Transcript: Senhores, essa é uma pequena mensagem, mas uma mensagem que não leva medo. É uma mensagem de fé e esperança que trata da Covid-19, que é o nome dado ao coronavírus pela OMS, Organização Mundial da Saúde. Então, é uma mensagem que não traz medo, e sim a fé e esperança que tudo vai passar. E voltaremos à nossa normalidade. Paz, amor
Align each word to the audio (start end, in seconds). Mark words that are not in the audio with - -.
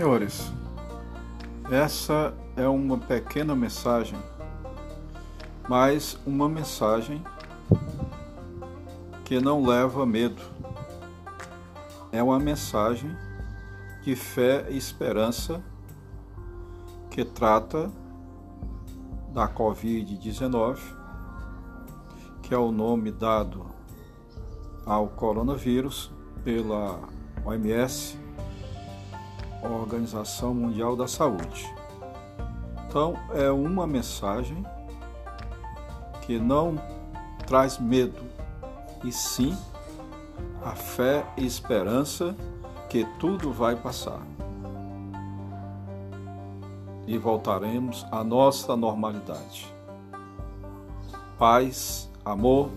Senhores, 0.00 0.50
essa 1.70 2.32
é 2.56 2.66
uma 2.66 2.96
pequena 2.96 3.54
mensagem, 3.54 4.18
mas 5.68 6.18
uma 6.24 6.48
mensagem 6.48 7.22
que 9.26 9.38
não 9.40 9.62
leva 9.62 10.06
medo. 10.06 10.40
É 12.10 12.22
uma 12.22 12.38
mensagem 12.38 13.14
de 14.02 14.16
fé 14.16 14.64
e 14.70 14.78
esperança 14.78 15.62
que 17.10 17.22
trata 17.22 17.92
da 19.34 19.46
Covid-19, 19.48 20.78
que 22.42 22.54
é 22.54 22.58
o 22.58 22.72
nome 22.72 23.12
dado 23.12 23.66
ao 24.86 25.08
coronavírus 25.08 26.10
pela 26.42 26.98
OMS, 27.44 28.18
Organização 29.62 30.54
Mundial 30.54 30.96
da 30.96 31.06
Saúde. 31.06 31.72
Então, 32.86 33.14
é 33.34 33.50
uma 33.50 33.86
mensagem 33.86 34.64
que 36.22 36.38
não 36.38 36.80
traz 37.46 37.78
medo, 37.78 38.22
e 39.04 39.10
sim 39.12 39.56
a 40.64 40.74
fé 40.74 41.24
e 41.36 41.44
esperança 41.44 42.34
que 42.88 43.04
tudo 43.18 43.52
vai 43.52 43.76
passar. 43.76 44.20
E 47.06 47.16
voltaremos 47.18 48.06
à 48.10 48.22
nossa 48.22 48.76
normalidade. 48.76 49.72
Paz, 51.38 52.08
amor 52.24 52.70